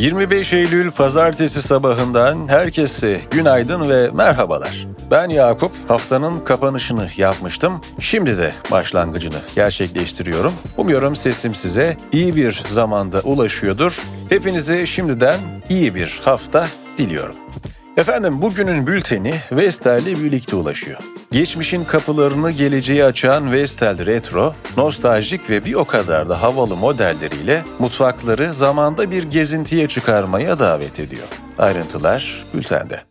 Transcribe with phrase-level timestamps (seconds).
[0.00, 4.86] ...25 Eylül pazartesi sabahından herkese günaydın ve merhabalar.
[5.10, 7.80] Ben Yakup, haftanın kapanışını yapmıştım.
[8.00, 10.52] Şimdi de başlangıcını gerçekleştiriyorum.
[10.76, 14.00] Umuyorum sesim size iyi bir zamanda ulaşıyordur.
[14.28, 15.38] Hepinize şimdiden
[15.68, 16.66] iyi bir hafta
[16.98, 17.34] diliyorum.
[17.96, 21.00] Efendim bugünün bülteni Vestel'le birlikte ulaşıyor.
[21.32, 28.54] Geçmişin kapılarını geleceğe açan Vestel Retro, nostaljik ve bir o kadar da havalı modelleriyle mutfakları
[28.54, 31.28] zamanda bir gezintiye çıkarmaya davet ediyor.
[31.58, 33.02] Ayrıntılar bültende.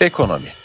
[0.00, 0.61] Ekonomi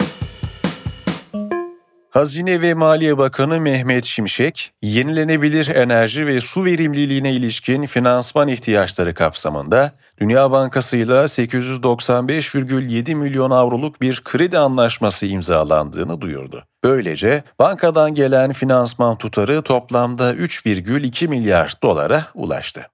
[2.18, 9.92] Hazine ve Maliye Bakanı Mehmet Şimşek, yenilenebilir enerji ve su verimliliğine ilişkin finansman ihtiyaçları kapsamında
[10.20, 16.64] Dünya Bankası ile 895,7 milyon avroluk bir kredi anlaşması imzalandığını duyurdu.
[16.84, 22.86] Böylece bankadan gelen finansman tutarı toplamda 3,2 milyar dolara ulaştı.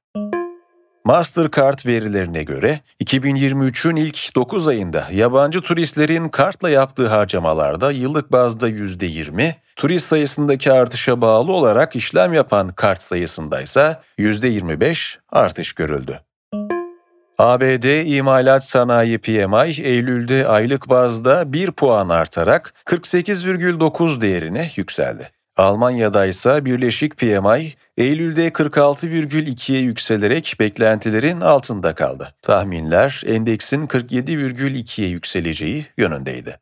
[1.06, 9.54] Mastercard verilerine göre 2023'ün ilk 9 ayında yabancı turistlerin kartla yaptığı harcamalarda yıllık bazda %20,
[9.76, 16.20] turist sayısındaki artışa bağlı olarak işlem yapan kart sayısında ise %25 artış görüldü.
[17.38, 25.32] ABD imalat sanayi PMI Eylül'de aylık bazda 1 puan artarak 48,9 değerine yükseldi.
[25.58, 32.34] Almanya'da ise Birleşik PMI Eylül'de 46,2'ye yükselerek beklentilerin altında kaldı.
[32.42, 36.60] Tahminler endeksin 47,2'ye yükseleceği yönündeydi.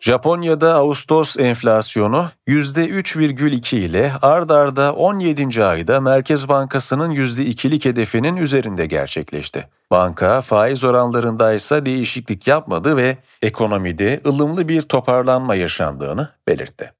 [0.00, 5.64] Japonya'da Ağustos enflasyonu %3,2 ile ard arda 17.
[5.64, 9.68] ayda Merkez Bankası'nın %2'lik hedefinin üzerinde gerçekleşti.
[9.90, 16.92] Banka faiz oranlarında ise değişiklik yapmadı ve ekonomide ılımlı bir toparlanma yaşandığını belirtti.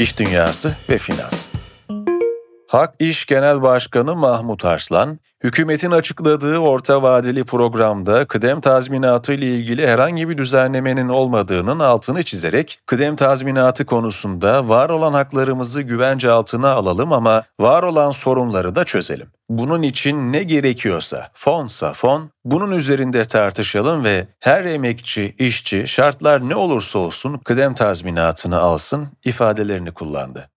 [0.00, 1.49] İş Dünyası ve Finans
[2.70, 9.88] Hak İş Genel Başkanı Mahmut Arslan, hükümetin açıkladığı orta vadeli programda kıdem tazminatı ile ilgili
[9.88, 17.12] herhangi bir düzenlemenin olmadığının altını çizerek kıdem tazminatı konusunda var olan haklarımızı güvence altına alalım
[17.12, 19.26] ama var olan sorunları da çözelim.
[19.48, 26.56] Bunun için ne gerekiyorsa, fonsa fon, bunun üzerinde tartışalım ve her emekçi, işçi şartlar ne
[26.56, 30.50] olursa olsun kıdem tazminatını alsın ifadelerini kullandı.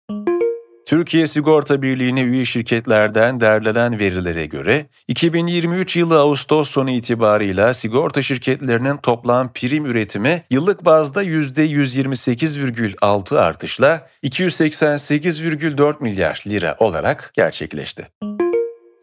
[0.86, 8.98] Türkiye Sigorta Birliği'ne üye şirketlerden derlenen verilere göre 2023 yılı Ağustos sonu itibarıyla sigorta şirketlerinin
[8.98, 18.08] toplam prim üretimi yıllık bazda %128,6 artışla 288,4 milyar lira olarak gerçekleşti.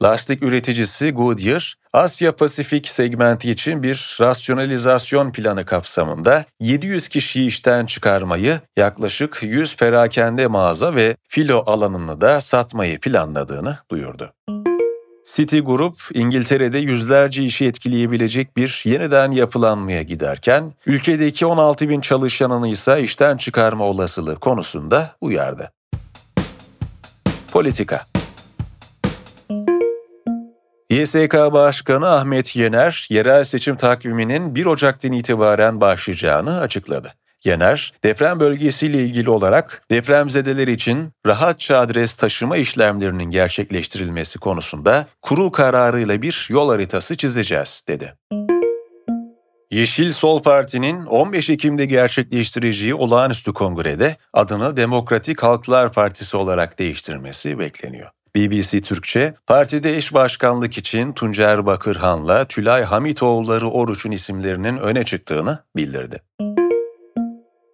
[0.02, 8.60] Lastik üreticisi Goodyear, Asya Pasifik segmenti için bir rasyonalizasyon planı kapsamında 700 kişiyi işten çıkarmayı,
[8.76, 14.32] yaklaşık 100 perakende mağaza ve filo alanını da satmayı planladığını duyurdu.
[15.34, 23.02] City Group, İngiltere'de yüzlerce işi etkileyebilecek bir yeniden yapılanmaya giderken, ülkedeki 16 bin çalışanını ise
[23.02, 25.72] işten çıkarma olasılığı konusunda uyardı.
[27.52, 28.09] Politika
[30.90, 37.14] YSK Başkanı Ahmet Yener, yerel seçim takviminin 1 Ocak'tan itibaren başlayacağını açıkladı.
[37.44, 46.22] Yener, deprem bölgesiyle ilgili olarak depremzedeler için rahatça adres taşıma işlemlerinin gerçekleştirilmesi konusunda kurul kararıyla
[46.22, 48.14] bir yol haritası çizeceğiz, dedi.
[49.70, 58.10] Yeşil Sol Parti'nin 15 Ekim'de gerçekleştireceği olağanüstü kongrede adını Demokratik Halklar Partisi olarak değiştirmesi bekleniyor.
[58.36, 66.22] BBC Türkçe, partide eş başkanlık için Tuncer Bakırhan'la Tülay Hamitoğulları Oruç'un isimlerinin öne çıktığını bildirdi.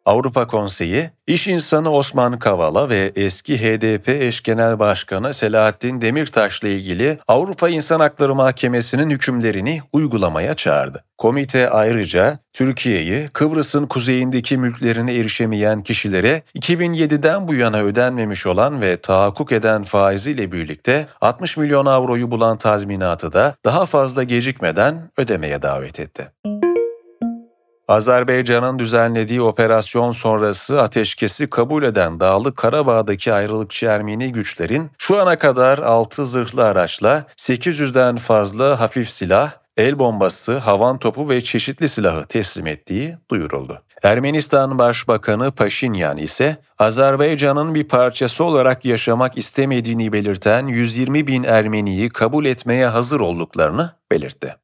[0.07, 7.19] Avrupa Konseyi, iş insanı Osman Kavala ve eski HDP eş genel başkanı Selahattin Demirtaş'la ilgili
[7.29, 11.05] Avrupa İnsan Hakları Mahkemesi'nin hükümlerini uygulamaya çağırdı.
[11.19, 19.53] Komite ayrıca Türkiye'yi Kıbrıs'ın kuzeyindeki mülklerine erişemeyen kişilere 2007'den bu yana ödenmemiş olan ve tahakkuk
[19.53, 26.33] eden faiziyle birlikte 60 milyon avroyu bulan tazminatı da daha fazla gecikmeden ödemeye davet etti.
[27.89, 35.79] Azerbaycan'ın düzenlediği operasyon sonrası ateşkesi kabul eden Dağlık Karabağ'daki ayrılıkçı Ermeni güçlerin şu ana kadar
[35.79, 42.67] 6 zırhlı araçla 800'den fazla hafif silah, el bombası, havan topu ve çeşitli silahı teslim
[42.67, 43.83] ettiği duyuruldu.
[44.03, 52.45] Ermenistan Başbakanı Paşinyan ise Azerbaycan'ın bir parçası olarak yaşamak istemediğini belirten 120 bin Ermeniyi kabul
[52.45, 54.57] etmeye hazır olduklarını belirtti.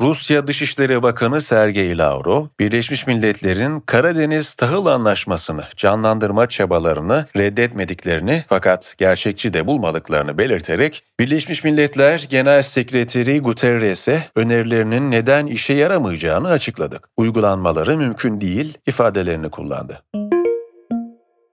[0.00, 9.54] Rusya Dışişleri Bakanı Sergey Lavrov, Birleşmiş Milletler'in Karadeniz Tahıl Anlaşması'nı canlandırma çabalarını reddetmediklerini fakat gerçekçi
[9.54, 17.08] de bulmadıklarını belirterek, Birleşmiş Milletler Genel Sekreteri Guterres'e önerilerinin neden işe yaramayacağını açıkladık.
[17.16, 20.02] Uygulanmaları mümkün değil ifadelerini kullandı.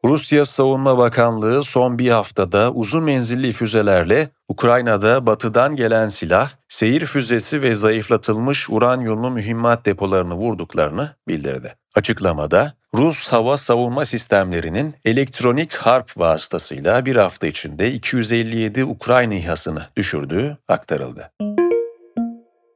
[0.05, 7.61] Rusya Savunma Bakanlığı son bir haftada uzun menzilli füzelerle Ukrayna'da batıdan gelen silah, seyir füzesi
[7.61, 11.75] ve zayıflatılmış uranyumlu mühimmat depolarını vurduklarını bildirdi.
[11.95, 20.57] Açıklamada Rus hava savunma sistemlerinin elektronik harp vasıtasıyla bir hafta içinde 257 Ukrayna İHA'sını düşürdüğü
[20.67, 21.31] aktarıldı.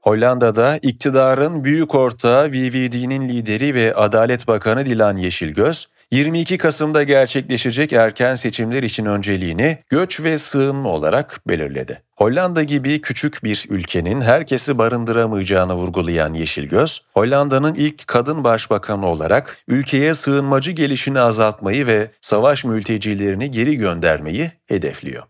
[0.02, 8.36] Hollanda'da iktidarın büyük ortağı VVD'nin lideri ve Adalet Bakanı Dilan Yeşilgöz, 22 Kasım'da gerçekleşecek erken
[8.36, 12.02] seçimler için önceliğini göç ve sığınma olarak belirledi.
[12.16, 20.14] Hollanda gibi küçük bir ülkenin herkesi barındıramayacağını vurgulayan Yeşilgöz, Hollanda'nın ilk kadın başbakanı olarak ülkeye
[20.14, 25.24] sığınmacı gelişini azaltmayı ve savaş mültecilerini geri göndermeyi hedefliyor.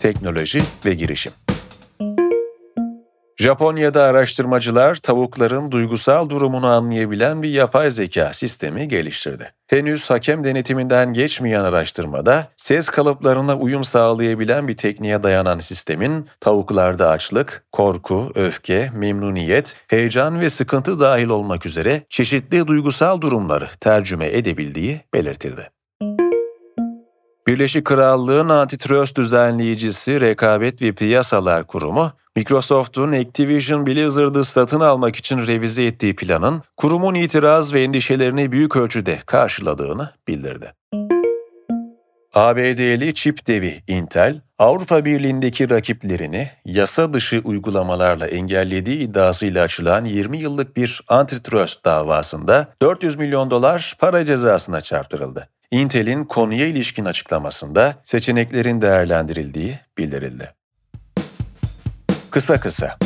[0.00, 1.32] Teknoloji ve girişim
[3.38, 9.52] Japonya'da araştırmacılar tavukların duygusal durumunu anlayabilen bir yapay zeka sistemi geliştirdi.
[9.66, 17.64] Henüz hakem denetiminden geçmeyen araştırmada ses kalıplarına uyum sağlayabilen bir tekniğe dayanan sistemin tavuklarda açlık,
[17.72, 25.70] korku, öfke, memnuniyet, heyecan ve sıkıntı dahil olmak üzere çeşitli duygusal durumları tercüme edebildiği belirtildi.
[27.48, 35.84] Birleşik Krallığın antitrust düzenleyicisi Rekabet ve Piyasalar Kurumu, Microsoft'un Activision Blizzard'ı satın almak için revize
[35.84, 40.72] ettiği planın kurumun itiraz ve endişelerini büyük ölçüde karşıladığını bildirdi.
[42.34, 50.76] ABD'li çip devi Intel, Avrupa Birliği'ndeki rakiplerini yasa dışı uygulamalarla engellediği iddiasıyla açılan 20 yıllık
[50.76, 55.48] bir antitrust davasında 400 milyon dolar para cezasına çarptırıldı.
[55.70, 60.54] Intel'in konuya ilişkin açıklamasında seçeneklerin değerlendirildiği bildirildi.
[62.30, 62.98] Kısa kısa.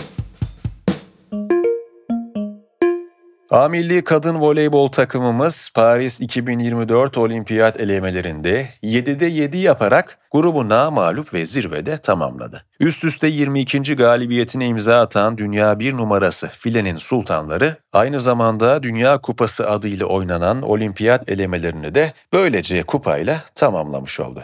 [3.53, 11.47] A milli kadın voleybol takımımız Paris 2024 olimpiyat elemelerinde 7'de 7 yaparak grubu mağlup ve
[11.47, 12.65] zirvede tamamladı.
[12.81, 13.97] Üst üste 22.
[13.97, 21.29] galibiyetine imza atan dünya bir numarası filenin sultanları aynı zamanda Dünya Kupası adıyla oynanan olimpiyat
[21.29, 24.43] elemelerini de böylece kupayla tamamlamış oldu.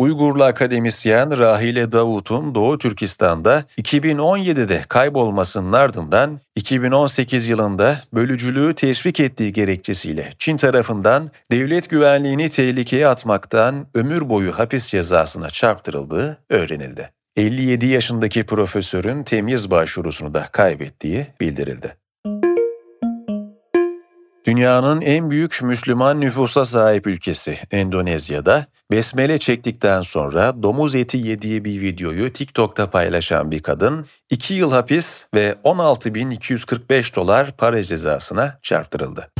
[0.00, 10.30] Uygurlu akademisyen Rahile Davut'un Doğu Türkistan'da 2017'de kaybolmasının ardından 2018 yılında bölücülüğü teşvik ettiği gerekçesiyle
[10.38, 17.10] Çin tarafından devlet güvenliğini tehlikeye atmaktan ömür boyu hapis cezasına çarptırıldığı öğrenildi.
[17.36, 21.99] 57 yaşındaki profesörün temyiz başvurusunu da kaybettiği bildirildi.
[24.50, 31.80] Dünyanın en büyük Müslüman nüfusa sahip ülkesi Endonezya'da besmele çektikten sonra domuz eti yediği bir
[31.80, 39.30] videoyu TikTok'ta paylaşan bir kadın 2 yıl hapis ve 16.245 dolar para cezasına çarptırıldı.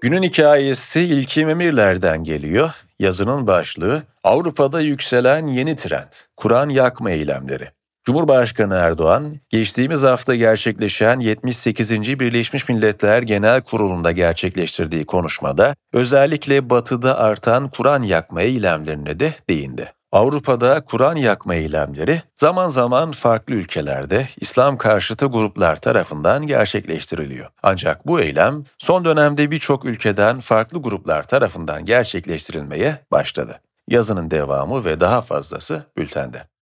[0.00, 2.70] Günün hikayesi İlkim Emirler'den geliyor.
[2.98, 7.83] Yazının başlığı Avrupa'da yükselen yeni trend, Kur'an yakma eylemleri.
[8.04, 12.20] Cumhurbaşkanı Erdoğan, geçtiğimiz hafta gerçekleşen 78.
[12.20, 19.92] Birleşmiş Milletler Genel Kurulu'nda gerçekleştirdiği konuşmada özellikle batıda artan Kur'an yakma eylemlerine de değindi.
[20.12, 27.48] Avrupa'da Kur'an yakma eylemleri zaman zaman farklı ülkelerde İslam karşıtı gruplar tarafından gerçekleştiriliyor.
[27.62, 33.60] Ancak bu eylem son dönemde birçok ülkeden farklı gruplar tarafından gerçekleştirilmeye başladı.
[33.88, 36.53] Yazının devamı ve daha fazlası bültende.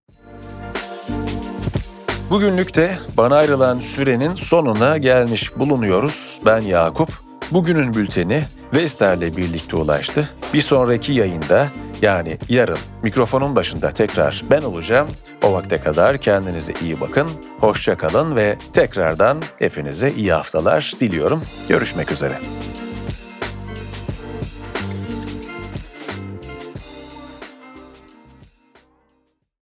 [2.32, 6.40] Bugünlük de bana ayrılan sürenin sonuna gelmiş bulunuyoruz.
[6.46, 7.08] Ben Yakup.
[7.50, 10.28] Bugünün bülteni Vester'le birlikte ulaştı.
[10.54, 11.68] Bir sonraki yayında
[12.02, 15.08] yani yarın mikrofonun başında tekrar ben olacağım.
[15.42, 21.42] O vakte kadar kendinize iyi bakın, hoşça kalın ve tekrardan hepinize iyi haftalar diliyorum.
[21.68, 22.38] Görüşmek üzere.